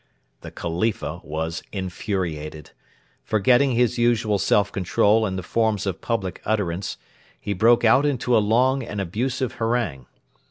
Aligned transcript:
The 0.41 0.49
Khalifa 0.49 1.21
was 1.23 1.61
infuriated. 1.71 2.71
Forgetting 3.23 3.73
his 3.73 3.99
usual 3.99 4.39
self 4.39 4.71
control 4.71 5.27
and 5.27 5.37
the 5.37 5.43
forms 5.43 5.85
of 5.85 6.01
public 6.01 6.41
utterance, 6.43 6.97
he 7.39 7.53
broke 7.53 7.85
out 7.85 8.03
into 8.03 8.35
a 8.35 8.39
long 8.41 8.81
and 8.81 8.99
abusive 8.99 9.51
harangue. 9.61 10.07